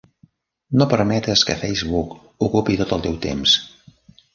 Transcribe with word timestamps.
No 0.81 0.87
permetes 0.93 1.45
que 1.51 1.57
Facebook 1.67 2.19
ocupi 2.49 2.83
tot 2.85 2.97
el 3.01 3.09
teu 3.09 3.25
temps. 3.31 3.61